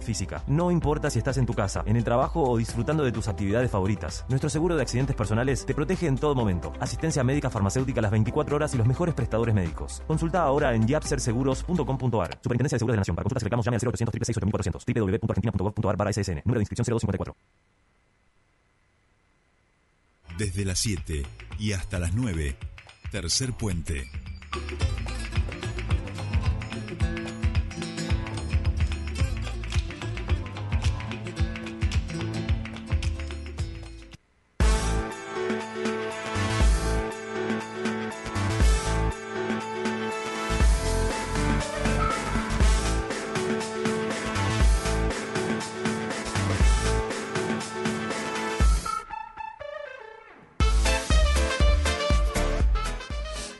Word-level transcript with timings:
física. 0.00 0.44
No 0.46 0.70
importa 0.70 1.10
si 1.10 1.18
estás 1.18 1.38
en 1.38 1.46
tu 1.46 1.54
casa, 1.54 1.82
en 1.86 1.96
el 1.96 2.04
trabajo 2.04 2.40
o 2.40 2.56
disfrutando 2.56 3.02
de 3.02 3.10
tus 3.10 3.26
actividades 3.26 3.68
favoritas. 3.68 4.24
Nuestro 4.28 4.48
seguro 4.48 4.76
de 4.76 4.82
accidentes 4.82 5.16
personales 5.16 5.66
te 5.66 5.74
protege 5.74 6.06
en 6.06 6.16
todo 6.16 6.36
momento. 6.36 6.72
Asistencia 6.78 7.24
médica 7.24 7.50
farmacéutica 7.50 8.00
las 8.00 8.12
24 8.12 8.54
horas 8.54 8.72
y 8.74 8.78
los 8.78 8.86
mejores 8.86 9.12
prestadores 9.12 9.52
médicos. 9.52 10.00
Consulta 10.06 10.44
ahora 10.44 10.72
en 10.76 10.86
yapserseguros.com.ar. 10.86 12.38
Superintendencia 12.40 12.76
de 12.76 12.78
Seguros 12.78 12.94
de 12.94 12.98
Nación. 12.98 13.16
Para 13.16 13.24
consultas 13.24 13.42
reclamos 13.42 13.66
llame 13.66 13.74
al 13.74 13.88
0800 13.88 14.14
666 14.24 14.94
www.argentina.gov.ar 14.94 15.96
barra 15.96 16.12
SSN. 16.12 16.42
Número 16.44 16.60
de 16.60 16.62
inscripción 16.62 16.86
0254. 16.86 17.34
Desde 20.38 20.64
las 20.64 20.78
7 20.78 21.26
y 21.58 21.72
hasta 21.72 21.98
las 21.98 22.14
9. 22.14 22.56
Tercer 23.10 23.52
puente. 23.52 24.08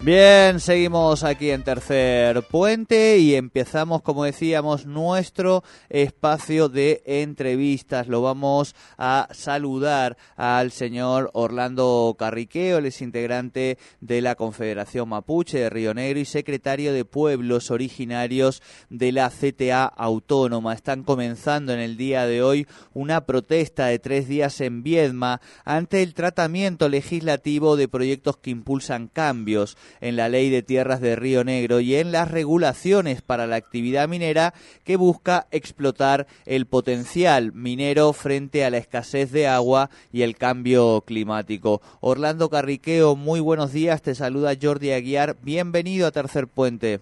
Bien, 0.04 0.58
seguimos 0.58 1.22
aquí 1.22 1.50
en 1.50 1.62
Tercer 1.62 2.42
Puente 2.42 3.18
y 3.18 3.36
empezamos, 3.36 4.02
como 4.02 4.24
decíamos, 4.24 4.84
nuestro 4.84 5.62
espacio 5.90 6.68
de 6.68 7.04
entrevistas. 7.06 8.08
Lo 8.08 8.20
vamos 8.20 8.74
a 8.98 9.28
saludar 9.30 10.16
al 10.34 10.72
señor 10.72 11.30
Orlando 11.34 12.16
Carriqueo, 12.18 12.78
él 12.78 12.86
es 12.86 13.00
integrante 13.00 13.78
de 14.00 14.20
la 14.22 14.34
Confederación 14.34 15.08
Mapuche 15.08 15.60
de 15.60 15.70
Río 15.70 15.94
Negro 15.94 16.18
y 16.18 16.24
secretario 16.24 16.92
de 16.92 17.04
Pueblos 17.04 17.70
Originarios 17.70 18.60
de 18.90 19.12
la 19.12 19.30
CTA 19.30 19.84
Autónoma. 19.84 20.74
Están 20.74 21.04
comenzando 21.04 21.72
en 21.72 21.78
el 21.78 21.96
día 21.96 22.26
de 22.26 22.42
hoy 22.42 22.66
una 22.92 23.24
protesta 23.24 23.86
de 23.86 24.00
tres 24.00 24.26
días 24.26 24.60
en 24.62 24.82
Viedma 24.82 25.40
ante 25.64 26.02
el 26.02 26.14
tratamiento 26.14 26.88
legislativo 26.88 27.76
de 27.76 27.86
proyectos 27.86 28.36
que 28.38 28.50
impulsan 28.50 29.06
cambios 29.06 29.76
en 30.00 30.16
la 30.16 30.28
ley 30.28 30.50
de 30.50 30.62
tierras 30.62 31.00
de 31.00 31.16
Río 31.16 31.44
Negro 31.44 31.80
y 31.80 31.96
en 31.96 32.12
las 32.12 32.30
regulaciones 32.30 33.22
para 33.22 33.46
la 33.46 33.56
actividad 33.56 34.08
minera 34.08 34.54
que 34.84 34.96
busca 34.96 35.46
explotar 35.50 36.26
el 36.46 36.66
potencial 36.66 37.52
minero 37.52 38.12
frente 38.12 38.64
a 38.64 38.70
la 38.70 38.78
escasez 38.78 39.32
de 39.32 39.46
agua 39.46 39.90
y 40.12 40.22
el 40.22 40.36
cambio 40.36 41.02
climático. 41.02 41.80
Orlando 42.00 42.48
Carriqueo, 42.50 43.16
muy 43.16 43.40
buenos 43.40 43.72
días, 43.72 44.02
te 44.02 44.14
saluda 44.14 44.56
Jordi 44.60 44.92
Aguiar, 44.92 45.36
bienvenido 45.42 46.06
a 46.06 46.12
Tercer 46.12 46.46
Puente. 46.46 47.00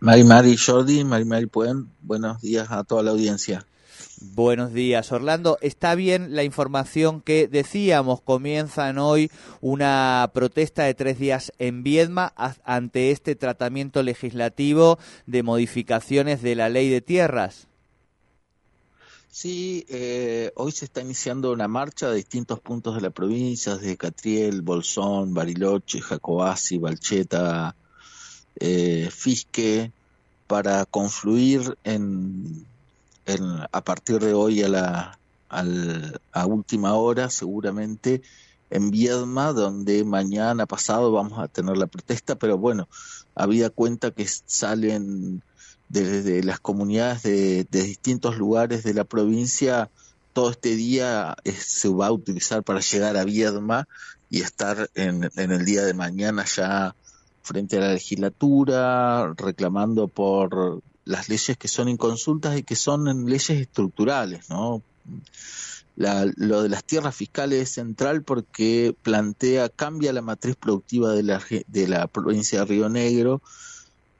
Mari 0.00 0.24
Mari 0.24 0.56
Jordi, 0.56 1.04
Mari 1.04 1.24
Mari 1.24 1.46
Puen, 1.46 1.88
buenos 2.02 2.40
días 2.42 2.70
a 2.70 2.84
toda 2.84 3.02
la 3.02 3.12
audiencia. 3.12 3.64
Buenos 4.20 4.72
días, 4.72 5.12
Orlando. 5.12 5.58
Está 5.60 5.94
bien 5.94 6.34
la 6.34 6.42
información 6.42 7.20
que 7.20 7.48
decíamos. 7.48 8.20
Comienzan 8.20 8.98
hoy 8.98 9.30
una 9.60 10.30
protesta 10.32 10.84
de 10.84 10.94
tres 10.94 11.18
días 11.18 11.52
en 11.58 11.82
Viedma 11.82 12.32
ante 12.64 13.10
este 13.10 13.36
tratamiento 13.36 14.02
legislativo 14.02 14.98
de 15.26 15.42
modificaciones 15.42 16.42
de 16.42 16.54
la 16.54 16.68
ley 16.68 16.88
de 16.88 17.00
tierras. 17.00 17.68
Sí, 19.30 19.84
eh, 19.90 20.50
hoy 20.56 20.72
se 20.72 20.86
está 20.86 21.02
iniciando 21.02 21.52
una 21.52 21.68
marcha 21.68 22.08
de 22.08 22.16
distintos 22.16 22.58
puntos 22.58 22.94
de 22.94 23.02
la 23.02 23.10
provincia, 23.10 23.76
desde 23.76 23.98
Catriel, 23.98 24.62
Bolsón, 24.62 25.34
Bariloche, 25.34 26.00
Jacobasi, 26.00 26.78
Balcheta, 26.78 27.76
eh, 28.58 29.10
Fisque, 29.12 29.92
para 30.46 30.86
confluir 30.86 31.76
en 31.84 32.64
a 33.72 33.84
partir 33.84 34.20
de 34.20 34.34
hoy 34.34 34.62
a 34.62 34.68
la 34.68 36.46
última 36.46 36.94
hora 36.94 37.30
seguramente 37.30 38.22
en 38.70 38.90
Viedma, 38.90 39.52
donde 39.52 40.04
mañana 40.04 40.66
pasado 40.66 41.12
vamos 41.12 41.38
a 41.38 41.48
tener 41.48 41.76
la 41.76 41.86
protesta, 41.86 42.36
pero 42.36 42.58
bueno, 42.58 42.88
había 43.34 43.70
cuenta 43.70 44.10
que 44.10 44.26
salen 44.26 45.42
desde 45.88 46.42
las 46.42 46.58
comunidades 46.58 47.22
de, 47.22 47.66
distintos 47.70 48.36
lugares 48.36 48.82
de 48.82 48.94
la 48.94 49.04
provincia, 49.04 49.90
todo 50.32 50.50
este 50.50 50.74
día 50.74 51.36
se 51.44 51.88
va 51.88 52.08
a 52.08 52.12
utilizar 52.12 52.62
para 52.62 52.80
llegar 52.80 53.16
a 53.16 53.24
Viedma 53.24 53.88
y 54.28 54.42
estar 54.42 54.90
en, 54.94 55.30
en 55.36 55.52
el 55.52 55.64
día 55.64 55.84
de 55.84 55.94
mañana 55.94 56.44
ya 56.44 56.94
frente 57.42 57.76
a 57.76 57.80
la 57.80 57.92
legislatura, 57.92 59.32
reclamando 59.36 60.08
por 60.08 60.82
las 61.06 61.28
leyes 61.28 61.56
que 61.56 61.68
son 61.68 61.88
inconsultas 61.88 62.58
y 62.58 62.64
que 62.64 62.76
son 62.76 63.26
leyes 63.26 63.50
estructurales, 63.50 64.50
¿no? 64.50 64.82
lo 65.96 66.62
de 66.62 66.68
las 66.68 66.84
tierras 66.84 67.16
fiscales 67.16 67.62
es 67.62 67.70
central 67.70 68.22
porque 68.22 68.94
plantea, 69.02 69.70
cambia 69.70 70.12
la 70.12 70.20
matriz 70.20 70.56
productiva 70.56 71.12
de 71.12 71.22
la, 71.22 71.42
de 71.68 71.88
la 71.88 72.06
provincia 72.06 72.58
de 72.58 72.64
Río 72.66 72.90
Negro 72.90 73.40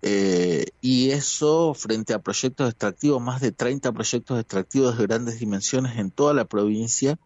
eh, 0.01 0.67
y 0.81 1.11
eso 1.11 1.75
frente 1.75 2.15
a 2.15 2.21
proyectos 2.21 2.71
extractivos, 2.71 3.21
más 3.21 3.43
de 3.43 3.53
30 3.53 3.93
proyectos 3.93 4.41
extractivos 4.41 4.97
de 4.97 5.07
grandes 5.07 5.39
dimensiones 5.39 5.99
en 5.99 6.11
toda 6.11 6.33
la 6.33 6.47
provincia 6.47 7.19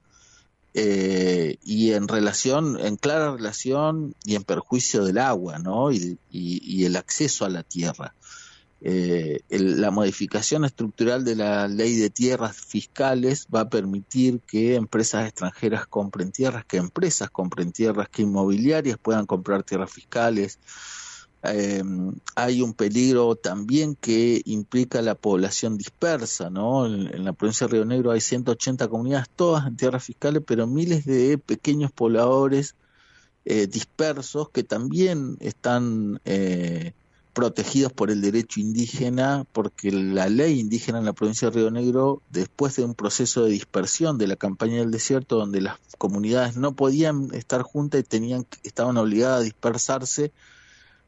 eh, 0.73 1.59
y 1.63 1.93
en 1.93 2.09
relación, 2.09 2.77
en 2.81 2.97
clara 2.97 3.33
relación 3.33 4.17
y 4.25 4.35
en 4.35 4.43
perjuicio 4.43 5.05
del 5.05 5.19
agua, 5.19 5.61
y 6.33 6.85
el 6.85 6.97
acceso 6.97 7.45
a 7.45 7.51
la 7.51 7.63
tierra 7.63 8.15
eh, 8.83 9.41
la 9.51 9.91
modificación 9.91 10.65
estructural 10.65 11.23
de 11.23 11.37
la 11.37 11.69
ley 11.69 11.97
de 11.97 12.09
tierras 12.09 12.57
fiscales 12.57 13.47
va 13.55 13.61
a 13.61 13.69
permitir 13.69 14.41
que 14.41 14.75
empresas 14.75 15.27
extranjeras 15.27 15.87
compren 15.87 16.33
tierras, 16.33 16.65
que 16.65 16.79
empresas 16.79 17.29
compren 17.31 17.73
tierras, 17.73 18.09
que 18.09 18.23
inmobiliarias 18.23 18.97
puedan 18.97 19.27
comprar 19.27 19.65
tierras 19.65 19.93
fiscales. 19.93 20.59
Eh, 21.43 21.83
hay 22.37 22.63
un 22.63 22.75
peligro 22.75 23.35
también 23.35 23.97
que 23.97 24.43
implica 24.45 25.03
la 25.03 25.15
población 25.15 25.77
dispersa, 25.77 26.51
¿no? 26.51 26.87
En, 26.87 27.25
la 27.25 27.33
provincia 27.35 27.67
de 27.67 27.75
Río 27.75 27.85
Negro 27.85 28.11
hay 28.11 28.21
180 28.21 28.89
comunidades, 28.89 29.29
todas 29.37 29.67
en 29.67 29.77
tierras 29.77 30.05
fiscales, 30.05 30.43
pero 30.47 30.67
miles 30.67 31.05
de 31.05 31.37
pequeños 31.39 31.93
pobladores 31.93 32.77
eh, 33.45 33.67
dispersos 33.67 34.51
que 34.51 34.65
también 34.65 35.37
están 35.41 36.21
eh, 36.25 36.93
protegidos 37.33 37.93
por 37.93 38.11
el 38.11 38.21
derecho 38.21 38.61
indígena, 38.61 39.45
porque 39.53 39.93
la 39.93 40.29
ley 40.29 40.59
indígena 40.59 40.99
en 40.99 41.05
la 41.05 41.13
provincia 41.13 41.49
de 41.49 41.57
Río 41.57 41.71
Negro, 41.71 42.23
después 42.31 42.77
de 42.77 42.85
un 42.85 42.95
proceso 42.95 43.45
de 43.45 43.51
dispersión 43.51 44.19
de 44.19 44.27
la 44.27 44.37
campaña 44.37 44.79
del 44.79 44.91
desierto, 44.91 45.37
donde 45.37 45.61
las 45.61 45.79
comunidades 45.99 46.57
no 46.57 46.73
podían 46.73 47.29
estar 47.33 47.63
juntas 47.63 48.01
y 48.01 48.05
tenían, 48.05 48.47
estaban 48.65 48.97
obligadas 48.97 49.41
a 49.41 49.45
dispersarse, 49.45 50.33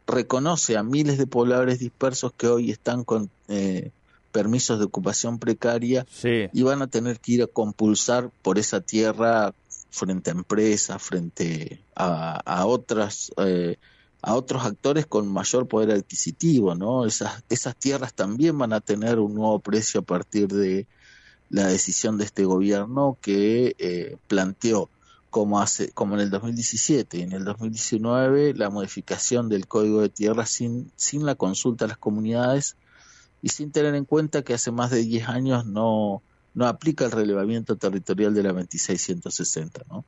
reconoce 0.06 0.76
a 0.76 0.82
miles 0.82 1.18
de 1.18 1.26
pobladores 1.26 1.78
dispersos 1.78 2.32
que 2.32 2.46
hoy 2.46 2.70
están 2.70 3.04
con 3.04 3.30
eh, 3.48 3.90
permisos 4.32 4.78
de 4.78 4.86
ocupación 4.86 5.38
precaria 5.38 6.06
y 6.24 6.62
van 6.62 6.82
a 6.82 6.86
tener 6.86 7.20
que 7.20 7.32
ir 7.32 7.42
a 7.42 7.46
compulsar 7.46 8.30
por 8.42 8.58
esa 8.58 8.80
tierra 8.80 9.54
frente 9.90 10.30
a 10.30 10.32
empresas, 10.32 11.02
frente 11.02 11.80
a, 11.94 12.64
otras 12.66 13.30
eh, 13.36 13.76
a 14.22 14.34
otros 14.34 14.64
actores 14.64 15.04
con 15.06 15.26
mayor 15.28 15.66
poder 15.66 15.90
adquisitivo, 15.90 16.76
¿no? 16.76 17.04
Esas, 17.06 17.42
esas 17.48 17.74
tierras 17.76 18.14
también 18.14 18.56
van 18.56 18.72
a 18.72 18.80
tener 18.80 19.18
un 19.18 19.34
nuevo 19.34 19.58
precio 19.58 20.00
a 20.00 20.04
partir 20.04 20.48
de 20.48 20.86
la 21.50 21.66
decisión 21.66 22.16
de 22.18 22.24
este 22.24 22.44
gobierno 22.44 23.18
que 23.20 23.74
eh, 23.78 24.16
planteó 24.28 24.88
como 25.28 25.60
hace 25.60 25.90
como 25.90 26.14
en 26.14 26.20
el 26.20 26.30
2017 26.30 27.18
y 27.18 27.22
en 27.22 27.32
el 27.32 27.44
2019 27.44 28.54
la 28.54 28.70
modificación 28.70 29.48
del 29.48 29.66
código 29.66 30.02
de 30.02 30.08
tierras 30.10 30.50
sin 30.50 30.90
sin 30.96 31.24
la 31.24 31.34
consulta 31.34 31.86
a 31.86 31.88
las 31.88 31.96
comunidades 31.96 32.76
y 33.40 33.48
sin 33.48 33.72
tener 33.72 33.94
en 33.94 34.04
cuenta 34.04 34.42
que 34.42 34.54
hace 34.54 34.70
más 34.70 34.90
de 34.90 35.02
10 35.02 35.28
años 35.28 35.66
no 35.66 36.22
no 36.54 36.66
aplica 36.66 37.06
el 37.06 37.12
relevamiento 37.12 37.76
territorial 37.76 38.34
de 38.34 38.42
la 38.42 38.52
2660, 38.52 39.82
¿no? 39.88 40.04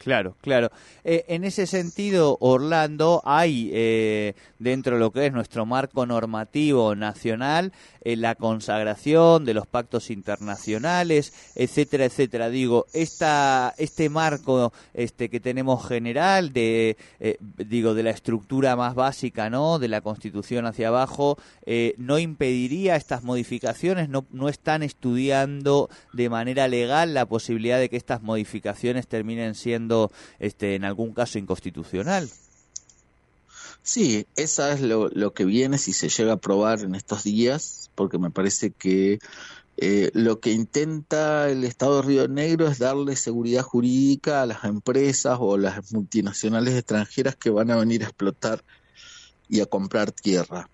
Claro, 0.00 0.34
claro. 0.40 0.70
Eh, 1.04 1.26
en 1.28 1.44
ese 1.44 1.66
sentido, 1.66 2.38
Orlando, 2.40 3.20
hay 3.26 3.70
eh, 3.74 4.32
dentro 4.58 4.94
de 4.94 5.00
lo 5.00 5.10
que 5.10 5.26
es 5.26 5.32
nuestro 5.34 5.66
marco 5.66 6.06
normativo 6.06 6.94
nacional 6.94 7.74
eh, 8.00 8.16
la 8.16 8.34
consagración 8.34 9.44
de 9.44 9.52
los 9.52 9.66
pactos 9.66 10.08
internacionales, 10.08 11.34
etcétera, 11.54 12.06
etcétera. 12.06 12.48
Digo, 12.48 12.86
esta, 12.94 13.74
este 13.76 14.08
marco 14.08 14.72
este, 14.94 15.28
que 15.28 15.38
tenemos 15.38 15.86
general 15.86 16.54
de, 16.54 16.96
digo, 17.58 17.92
de 17.92 18.02
la 18.02 18.10
estructura 18.10 18.76
más 18.76 18.94
básica, 18.94 19.50
¿no? 19.50 19.78
De 19.78 19.88
la 19.88 20.00
Constitución 20.00 20.64
hacia 20.64 20.88
abajo, 20.88 21.36
no 21.98 22.18
impediría 22.18 22.96
estas 22.96 23.22
modificaciones. 23.22 24.08
No, 24.08 24.24
no 24.30 24.48
están 24.48 24.82
estudiando 24.82 25.90
de 26.14 26.30
manera 26.30 26.68
legal 26.68 27.12
la 27.12 27.26
posibilidad 27.26 27.78
de 27.78 27.90
que 27.90 27.98
estas 27.98 28.22
modificaciones 28.22 29.06
terminen 29.06 29.54
siendo 29.54 29.89
este, 30.38 30.74
en 30.74 30.84
algún 30.84 31.12
caso 31.12 31.38
inconstitucional. 31.38 32.28
Sí, 33.82 34.26
esa 34.36 34.72
es 34.72 34.82
lo, 34.82 35.32
que 35.32 35.44
viene 35.44 35.78
si 35.78 35.92
se 35.92 36.08
llega 36.08 36.32
a 36.32 36.34
aprobar 36.34 36.80
en 36.80 36.94
estos 36.94 37.24
días, 37.24 37.90
porque 37.94 38.18
me 38.18 38.30
parece 38.30 38.70
que 38.70 39.18
eh, 39.78 40.10
lo 40.12 40.40
que 40.40 40.52
intenta 40.52 41.48
el 41.48 41.64
Estado 41.64 41.96
de 41.96 42.02
Río 42.02 42.28
Negro 42.28 42.68
es 42.68 42.78
darle 42.78 43.16
seguridad 43.16 43.62
jurídica 43.62 44.42
a 44.42 44.46
las 44.46 44.64
empresas 44.64 45.38
o 45.40 45.56
las 45.56 45.92
multinacionales 45.92 46.74
extranjeras 46.74 47.36
que 47.36 47.50
van 47.50 47.70
a 47.70 47.76
venir 47.76 48.02
a 48.02 48.08
explotar 48.08 48.62
y 49.48 49.60
a 49.60 49.66
comprar 49.66 50.12
tierra. 50.12 50.68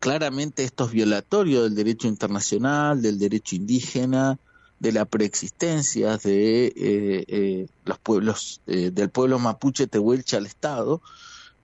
Claramente 0.00 0.64
esto 0.64 0.86
es 0.86 0.92
violatorio 0.92 1.62
del 1.62 1.74
derecho 1.74 2.08
internacional, 2.08 3.00
del 3.00 3.18
derecho 3.18 3.56
indígena, 3.56 4.38
de 4.78 4.92
la 4.92 5.04
preexistencia 5.04 6.18
de 6.18 6.66
eh, 6.66 7.24
eh, 7.28 7.66
los 7.84 7.98
pueblos 7.98 8.60
eh, 8.66 8.90
del 8.92 9.10
pueblo 9.10 9.38
mapuche 9.38 9.86
tehuelche 9.86 10.36
al 10.36 10.46
Estado. 10.46 11.00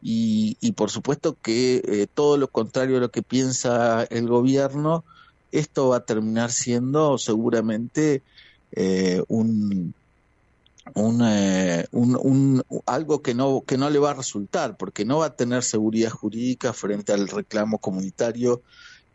Y, 0.05 0.56
y 0.61 0.73
por 0.73 0.91
supuesto 0.91 1.37
que 1.41 2.09
todo 2.12 2.37
lo 2.37 2.49
contrario 2.49 2.97
a 2.97 3.00
lo 3.00 3.12
que 3.12 3.23
piensa 3.23 4.03
el 4.03 4.26
gobierno 4.26 5.05
esto 5.53 5.91
va 5.91 5.99
a 5.99 6.05
terminar 6.05 6.50
siendo 6.50 7.19
seguramente 7.19 8.20
un, 9.29 9.94
un, 10.94 11.23
un, 11.93 12.19
un, 12.20 12.64
algo 12.87 13.23
que 13.23 13.35
no 13.35 13.62
que 13.64 13.79
no 13.79 13.91
le 13.91 14.00
va 14.00 14.11
a 14.11 14.14
resultar 14.14 14.76
porque 14.76 15.05
no 15.05 15.19
va 15.19 15.26
a 15.26 15.37
tener 15.37 15.62
seguridad 15.62 16.11
jurídica 16.11 16.73
frente 16.73 17.12
al 17.12 17.29
reclamo 17.29 17.79
comunitario 17.79 18.61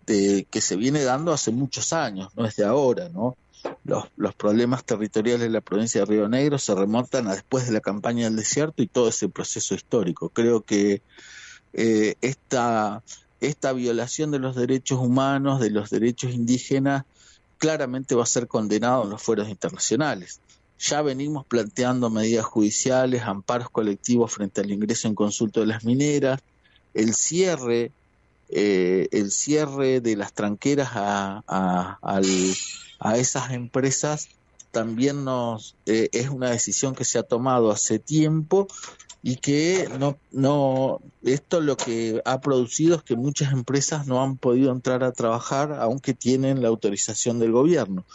de, 0.05 0.47
que 0.49 0.61
se 0.61 0.77
viene 0.77 1.03
dando 1.03 1.33
hace 1.33 1.51
muchos 1.51 1.91
años 1.91 2.29
no 2.37 2.45
es 2.45 2.55
de 2.55 2.63
ahora 2.63 3.09
no 3.09 3.35
los, 3.83 4.35
problemas 4.35 4.83
territoriales 4.83 5.41
de 5.41 5.49
la 5.49 5.61
provincia 5.61 6.01
de 6.01 6.05
Río 6.05 6.27
Negro 6.29 6.57
se 6.57 6.75
remontan 6.75 7.27
a 7.27 7.33
después 7.33 7.65
de 7.65 7.71
la 7.71 7.81
campaña 7.81 8.25
del 8.25 8.35
desierto 8.35 8.81
y 8.81 8.87
todo 8.87 9.09
ese 9.09 9.29
proceso 9.29 9.75
histórico. 9.75 10.29
Creo 10.29 10.61
que 10.61 11.01
eh, 11.73 12.15
esta, 12.21 13.03
esta 13.39 13.73
violación 13.73 14.31
de 14.31 14.39
los 14.39 14.55
derechos 14.55 14.99
humanos, 14.99 15.59
de 15.59 15.69
los 15.69 15.89
derechos 15.89 16.33
indígenas, 16.33 17.03
claramente 17.57 18.15
va 18.15 18.23
a 18.23 18.27
ser 18.27 18.47
condenado 18.47 19.03
en 19.03 19.09
los 19.09 19.21
fueros 19.21 19.49
internacionales. 19.49 20.41
Ya 20.79 21.01
venimos 21.01 21.45
planteando 21.45 22.09
medidas 22.09 22.45
judiciales, 22.45 23.23
amparos 23.23 23.69
colectivos 23.69 24.31
frente 24.31 24.61
al 24.61 24.71
ingreso 24.71 25.07
en 25.07 25.15
consulto 25.15 25.61
de 25.61 25.65
las 25.65 25.83
mineras, 25.83 26.41
el 26.93 27.15
cierre, 27.15 27.91
eh, 28.49 29.07
el 29.11 29.31
cierre 29.31 30.01
de 30.01 30.15
las 30.15 30.33
tranqueras 30.33 30.91
a, 30.93 31.43
a, 31.47 31.99
al 32.01 32.25
a 32.99 33.17
esas 33.17 33.51
empresas 33.51 34.29
también 34.71 35.23
nos 35.23 35.75
eh, 35.85 36.09
es 36.11 36.29
una 36.29 36.51
decisión 36.51 36.95
que 36.95 37.05
se 37.05 37.19
ha 37.19 37.23
tomado 37.23 37.71
hace 37.71 37.99
tiempo 37.99 38.67
y 39.23 39.37
que 39.37 39.89
no 39.99 40.17
no 40.31 40.99
esto 41.23 41.61
lo 41.61 41.77
que 41.77 42.21
ha 42.25 42.39
producido 42.41 42.95
es 42.95 43.03
que 43.03 43.15
muchas 43.15 43.51
empresas 43.51 44.07
no 44.07 44.23
han 44.23 44.37
podido 44.37 44.71
entrar 44.71 45.03
a 45.03 45.11
trabajar 45.11 45.73
aunque 45.79 46.13
tienen 46.13 46.61
la 46.61 46.69
autorización 46.69 47.39
del 47.39 47.51
gobierno 47.51 48.05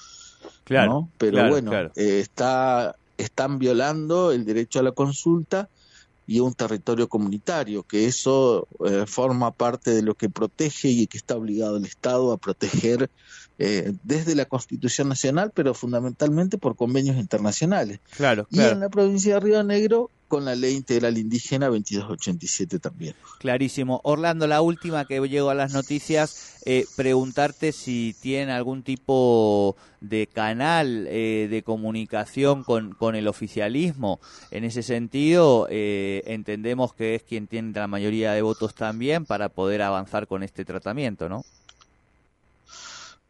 claro 0.64 1.08
pero 1.18 1.48
bueno 1.48 1.72
eh, 1.74 2.20
está 2.20 2.96
están 3.18 3.58
violando 3.58 4.32
el 4.32 4.44
derecho 4.44 4.80
a 4.80 4.82
la 4.82 4.92
consulta 4.92 5.68
y 6.26 6.40
un 6.40 6.54
territorio 6.54 7.08
comunitario, 7.08 7.82
que 7.82 8.06
eso 8.06 8.68
eh, 8.86 9.04
forma 9.06 9.50
parte 9.50 9.90
de 9.90 10.02
lo 10.02 10.14
que 10.14 10.28
protege 10.28 10.88
y 10.88 11.06
que 11.06 11.18
está 11.18 11.36
obligado 11.36 11.76
el 11.76 11.84
Estado 11.84 12.32
a 12.32 12.36
proteger 12.36 13.10
eh, 13.58 13.92
desde 14.02 14.34
la 14.34 14.46
Constitución 14.46 15.08
Nacional, 15.08 15.52
pero 15.54 15.74
fundamentalmente 15.74 16.58
por 16.58 16.76
convenios 16.76 17.16
internacionales. 17.16 18.00
Claro, 18.16 18.46
Y 18.50 18.60
en 18.60 18.80
la 18.80 18.88
provincia 18.88 19.34
de 19.34 19.40
Río 19.40 19.62
Negro 19.62 20.10
con 20.32 20.46
la 20.46 20.54
Ley 20.54 20.76
Integral 20.76 21.18
Indígena 21.18 21.66
2287 21.66 22.78
también. 22.78 23.14
Clarísimo. 23.38 24.00
Orlando, 24.02 24.46
la 24.46 24.62
última 24.62 25.04
que 25.04 25.20
llegó 25.28 25.50
a 25.50 25.54
las 25.54 25.74
noticias, 25.74 26.56
eh, 26.64 26.86
preguntarte 26.96 27.70
si 27.72 28.16
tienen 28.18 28.48
algún 28.48 28.82
tipo 28.82 29.76
de 30.00 30.26
canal 30.26 31.06
eh, 31.10 31.48
de 31.50 31.62
comunicación 31.62 32.64
con, 32.64 32.94
con, 32.94 33.14
el 33.14 33.28
oficialismo. 33.28 34.20
En 34.50 34.64
ese 34.64 34.82
sentido, 34.82 35.66
entendemos 35.68 36.94
que 36.94 37.14
es 37.14 37.22
quien 37.24 37.46
tiene 37.46 37.72
la 37.74 37.86
mayoría 37.86 38.32
de 38.32 38.40
votos 38.40 38.74
también 38.74 39.26
para 39.26 39.50
poder 39.50 39.82
avanzar 39.82 40.26
con 40.26 40.42
este 40.42 40.64
tratamiento, 40.64 41.28
¿no? 41.28 41.44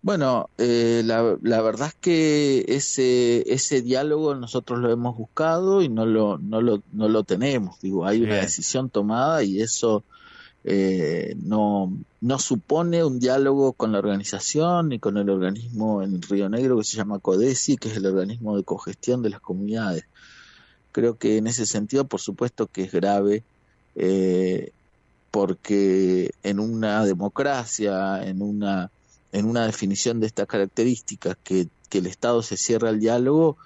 Bueno, 0.02 0.50
eh, 0.58 1.02
la, 1.04 1.36
la, 1.42 1.62
verdad 1.62 1.88
es 1.88 1.94
que 1.94 2.64
ese, 2.66 3.52
ese 3.52 3.82
diálogo 3.82 4.34
nosotros 4.34 4.80
lo 4.80 4.90
hemos 4.90 5.16
buscado 5.16 5.80
y 5.80 5.88
no 5.88 6.06
lo, 6.06 6.38
no 6.38 6.60
lo, 6.60 6.82
no 6.92 7.08
lo 7.08 7.22
tenemos. 7.22 7.80
Digo, 7.80 8.04
hay 8.04 8.20
una 8.20 8.36
decisión 8.36 8.90
tomada 8.90 9.44
y 9.44 9.60
eso 9.60 10.02
eh, 10.64 11.36
no, 11.40 11.96
no 12.20 12.38
supone 12.40 13.04
un 13.04 13.20
diálogo 13.20 13.74
con 13.74 13.92
la 13.92 13.98
organización 13.98 14.88
ni 14.88 14.98
con 14.98 15.18
el 15.18 15.30
organismo 15.30 16.02
en 16.02 16.20
Río 16.20 16.48
Negro 16.48 16.78
que 16.78 16.84
se 16.84 16.96
llama 16.96 17.20
CODESI, 17.20 17.76
que 17.76 17.88
es 17.88 17.96
el 17.96 18.06
organismo 18.06 18.56
de 18.56 18.64
cogestión 18.64 19.22
de 19.22 19.30
las 19.30 19.40
comunidades. 19.40 20.04
Creo 20.90 21.16
que 21.16 21.36
en 21.36 21.46
ese 21.46 21.64
sentido, 21.64 22.06
por 22.06 22.20
supuesto 22.20 22.66
que 22.66 22.82
es 22.82 22.92
grave, 22.92 23.44
eh, 23.94 24.72
porque 25.30 26.32
en 26.42 26.58
una 26.58 27.04
democracia, 27.04 28.22
en 28.24 28.42
una 28.42 28.90
en 29.32 29.46
una 29.46 29.66
definición 29.66 30.20
de 30.20 30.26
estas 30.26 30.46
características, 30.46 31.36
que, 31.42 31.68
el 31.90 32.06
Estado 32.06 32.42
se 32.42 32.56
cierra 32.56 32.88
al 32.88 33.00
diálogo, 33.00 33.58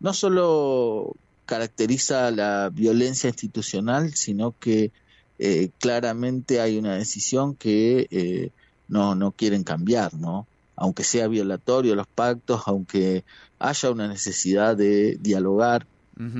no 0.00 0.14
solo 0.14 1.16
caracteriza 1.44 2.30
la 2.30 2.70
violencia 2.70 3.28
institucional, 3.28 4.14
sino 4.14 4.54
que 4.58 4.90
eh, 5.38 5.68
claramente 5.80 6.62
hay 6.62 6.78
una 6.78 6.94
decisión 6.94 7.54
que 7.54 8.06
eh, 8.10 8.52
no, 8.88 9.14
no 9.14 9.32
quieren 9.32 9.64
cambiar, 9.64 10.14
¿no? 10.14 10.46
Aunque 10.76 11.04
sea 11.04 11.28
violatorio 11.28 11.94
los 11.94 12.06
pactos, 12.06 12.62
aunque 12.64 13.22
haya 13.58 13.90
una 13.90 14.08
necesidad 14.08 14.78
de 14.78 15.18
dialogar, 15.20 15.86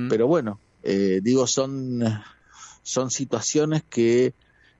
pero 0.09 0.25
bueno, 0.25 0.59
eh, 0.81 1.19
digo, 1.21 1.45
son, 1.47 2.01
son 2.81 3.11
situaciones 3.11 3.83
que 3.83 4.33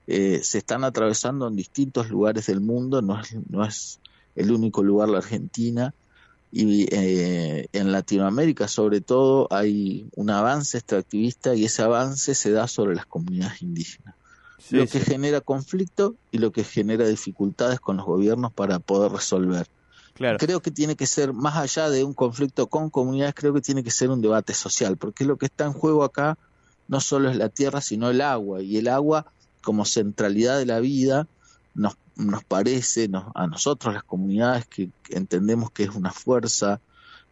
eh, 0.06 0.40
se 0.42 0.58
están 0.58 0.84
atravesando 0.84 1.48
en 1.48 1.56
distintos 1.56 2.10
lugares 2.10 2.46
del 2.46 2.60
mundo, 2.60 3.02
no 3.02 3.20
es, 3.20 3.36
no 3.48 3.64
es 3.64 4.00
el 4.34 4.52
único 4.52 4.82
lugar 4.82 5.08
la 5.08 5.18
Argentina, 5.18 5.94
y 6.52 6.86
eh, 6.94 7.66
en 7.72 7.92
Latinoamérica 7.92 8.68
sobre 8.68 9.00
todo 9.00 9.48
hay 9.50 10.08
un 10.14 10.30
avance 10.30 10.78
extractivista 10.78 11.54
y 11.54 11.64
ese 11.64 11.82
avance 11.82 12.34
se 12.34 12.50
da 12.50 12.68
sobre 12.68 12.94
las 12.94 13.06
comunidades 13.06 13.62
indígenas. 13.62 14.14
lo 14.70 14.86
que 14.86 15.00
genera 15.00 15.40
conflicto 15.40 16.14
y 16.30 16.38
lo 16.38 16.52
que 16.52 16.64
genera 16.64 17.06
dificultades 17.06 17.80
con 17.80 17.96
los 17.96 18.06
gobiernos 18.06 18.52
para 18.52 18.78
poder 18.78 19.12
resolver. 19.12 19.66
Creo 20.38 20.62
que 20.62 20.70
tiene 20.70 20.96
que 20.96 21.06
ser, 21.06 21.34
más 21.34 21.56
allá 21.56 21.90
de 21.90 22.02
un 22.04 22.14
conflicto 22.14 22.68
con 22.68 22.88
comunidades, 22.88 23.34
creo 23.34 23.52
que 23.52 23.60
tiene 23.60 23.84
que 23.84 23.90
ser 23.90 24.08
un 24.08 24.22
debate 24.22 24.54
social, 24.54 24.96
porque 24.96 25.26
lo 25.26 25.36
que 25.36 25.46
está 25.46 25.66
en 25.66 25.74
juego 25.74 26.04
acá 26.04 26.38
no 26.88 27.00
solo 27.00 27.28
es 27.28 27.36
la 27.36 27.50
tierra, 27.50 27.82
sino 27.82 28.08
el 28.08 28.22
agua, 28.22 28.62
y 28.62 28.78
el 28.78 28.88
agua 28.88 29.26
como 29.66 29.84
centralidad 29.84 30.60
de 30.60 30.64
la 30.64 30.78
vida, 30.78 31.26
nos, 31.74 31.96
nos 32.14 32.44
parece, 32.44 33.10
a 33.34 33.48
nosotros 33.48 33.94
las 33.94 34.04
comunidades 34.04 34.64
que, 34.64 34.90
entendemos 35.10 35.72
que 35.72 35.82
es 35.82 35.90
una 35.90 36.12
fuerza, 36.12 36.80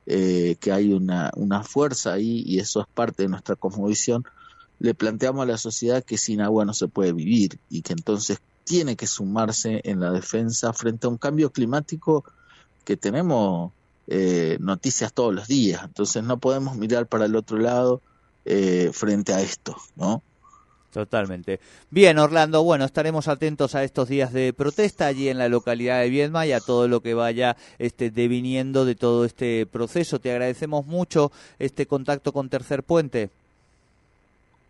eh, 0.06 0.56
que 0.58 0.72
hay 0.72 0.92
una, 0.92 1.30
una 1.36 1.62
fuerza 1.62 2.14
ahí 2.14 2.42
y 2.44 2.58
eso 2.58 2.80
es 2.80 2.88
parte 2.92 3.22
de 3.22 3.28
nuestra 3.28 3.54
cosmovisión, 3.54 4.24
le 4.80 4.94
planteamos 4.94 5.44
a 5.44 5.46
la 5.46 5.58
sociedad 5.58 6.02
que 6.02 6.18
sin 6.18 6.40
agua 6.40 6.64
no 6.64 6.74
se 6.74 6.88
puede 6.88 7.12
vivir 7.12 7.56
y 7.70 7.82
que 7.82 7.92
entonces 7.92 8.40
tiene 8.64 8.96
que 8.96 9.06
sumarse 9.06 9.80
en 9.84 10.00
la 10.00 10.10
defensa 10.10 10.72
frente 10.72 11.06
a 11.06 11.10
un 11.10 11.18
cambio 11.18 11.52
climático 11.52 12.24
que 12.84 12.96
tenemos 12.96 13.70
eh, 14.08 14.58
noticias 14.58 15.12
todos 15.12 15.32
los 15.32 15.46
días. 15.46 15.82
Entonces 15.84 16.24
no 16.24 16.38
podemos 16.38 16.76
mirar 16.76 17.06
para 17.06 17.26
el 17.26 17.36
otro 17.36 17.58
lado 17.58 18.02
eh, 18.44 18.90
frente 18.92 19.32
a 19.32 19.40
esto, 19.40 19.76
¿no? 19.94 20.20
Totalmente. 20.94 21.58
Bien, 21.90 22.20
Orlando, 22.20 22.62
bueno, 22.62 22.84
estaremos 22.84 23.26
atentos 23.26 23.74
a 23.74 23.82
estos 23.82 24.08
días 24.08 24.32
de 24.32 24.52
protesta 24.52 25.06
allí 25.06 25.28
en 25.28 25.38
la 25.38 25.48
localidad 25.48 26.00
de 26.00 26.08
Viedma 26.08 26.46
y 26.46 26.52
a 26.52 26.60
todo 26.60 26.86
lo 26.86 27.00
que 27.00 27.14
vaya 27.14 27.56
este, 27.80 28.12
deviniendo 28.12 28.84
de 28.84 28.94
todo 28.94 29.24
este 29.24 29.66
proceso. 29.66 30.20
Te 30.20 30.30
agradecemos 30.30 30.86
mucho 30.86 31.32
este 31.58 31.86
contacto 31.86 32.32
con 32.32 32.48
Tercer 32.48 32.84
Puente. 32.84 33.30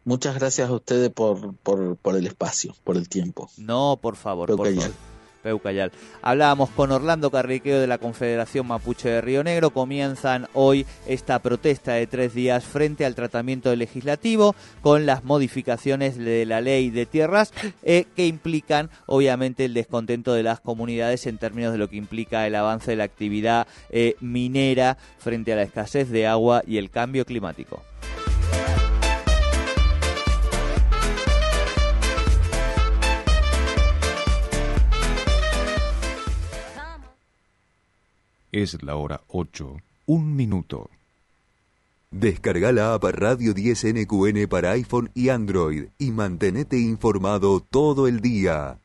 Muchas 0.07 0.37
gracias 0.37 0.71
a 0.71 0.73
ustedes 0.73 1.11
por, 1.11 1.57
por, 1.57 1.97
por 1.97 2.17
el 2.17 2.27
espacio, 2.27 2.75
por 2.85 2.97
el 2.97 3.11
tiempo. 3.11 3.51
No, 3.59 3.99
por 4.01 4.17
favor, 4.17 4.49
por 4.57 4.75
favor. 4.75 5.14
Peucayal. 5.45 5.93
Hablábamos 6.23 6.71
con 6.71 6.91
Orlando 6.91 7.31
Carriqueo 7.31 7.79
de 7.79 7.87
la 7.87 7.99
Confederación 7.99 8.67
Mapuche 8.67 9.11
de 9.11 9.21
Río 9.21 9.45
Negro. 9.45 9.71
Comienzan 9.71 10.49
hoy 10.55 10.87
esta 11.07 11.39
protesta 11.39 11.93
de 11.93 12.07
tres 12.07 12.35
días 12.35 12.65
frente 12.65 13.05
al 13.05 13.15
tratamiento 13.15 13.77
legislativo 13.77 14.57
con 14.81 15.07
las 15.07 15.23
modificaciones 15.23 16.17
de 16.17 16.47
la 16.47 16.63
ley 16.63 16.91
de 16.91 17.05
tierras 17.05 17.53
eh, 17.83 18.07
que 18.17 18.27
implican 18.27 18.91
obviamente 19.07 19.67
el 19.67 19.75
descontento 19.75 20.33
de 20.33 20.43
las 20.43 20.61
comunidades 20.61 21.27
en 21.27 21.37
términos 21.37 21.73
de 21.73 21.79
lo 21.79 21.89
que 21.89 21.97
implica 21.97 22.47
el 22.47 22.55
avance 22.55 22.93
de 22.93 22.97
la 22.97 23.05
actividad 23.05 23.67
eh, 23.91 24.17
minera 24.21 24.97
frente 25.19 25.53
a 25.53 25.57
la 25.57 25.63
escasez 25.63 26.11
de 26.11 26.27
agua 26.27 26.63
y 26.67 26.79
el 26.79 26.91
cambio 26.91 27.27
climático. 27.27 27.83
Es 38.55 38.85
la 38.85 38.95
hora 38.95 39.21
8, 39.27 39.79
un 40.07 40.37
minuto. 40.37 40.89
Descarga 42.13 42.71
la 42.71 42.95
app 42.95 43.03
Radio 43.03 43.53
10 43.53 43.95
NQN 43.95 44.47
para 44.49 44.71
iPhone 44.71 45.11
y 45.13 45.31
Android 45.31 45.87
y 45.99 46.13
mantenete 46.13 46.79
informado 46.79 47.59
todo 47.59 48.07
el 48.07 48.21
día. 48.21 48.79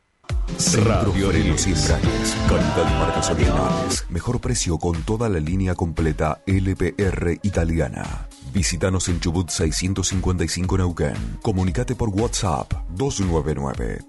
Radio 0.84 1.30
y 1.32 1.46
embragues, 1.46 2.36
calidad 2.48 2.90
y 2.90 2.98
marcas 2.98 3.30
originales. 3.30 4.06
Mejor 4.10 4.40
precio 4.40 4.76
con 4.76 5.00
toda 5.02 5.28
la 5.28 5.38
línea 5.38 5.76
completa 5.76 6.42
LPR 6.46 7.38
italiana. 7.44 8.28
Visítanos 8.52 9.08
en 9.08 9.20
Chubut 9.20 9.50
655 9.50 10.78
Neuquén. 10.78 11.38
Comunicate 11.42 11.94
por 11.94 12.08
WhatsApp 12.08 12.72
299 12.96 14.00